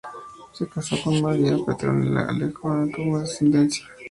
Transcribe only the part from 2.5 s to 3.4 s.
pero no tuvo